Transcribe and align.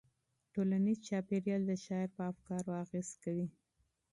ټولنیز 0.53 0.97
چاپیریال 1.07 1.61
د 1.67 1.71
شاعر 1.85 2.09
په 2.15 2.21
افکارو 2.31 2.71
اغېز 2.83 3.09
کوي. 3.23 3.47